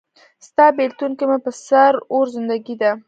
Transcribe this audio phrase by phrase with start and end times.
[0.47, 2.91] ستا بیلتون کې مې په سره اور زندګي ده